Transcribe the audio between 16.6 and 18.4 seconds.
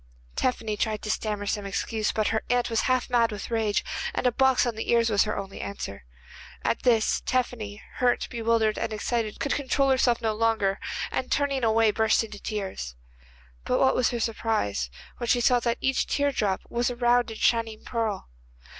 was a round and shining pearl.